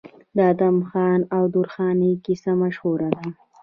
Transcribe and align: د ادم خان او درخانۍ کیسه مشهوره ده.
د 0.35 0.37
ادم 0.51 0.77
خان 0.89 1.19
او 1.35 1.43
درخانۍ 1.53 2.13
کیسه 2.25 2.51
مشهوره 2.61 3.09
ده. 3.17 3.25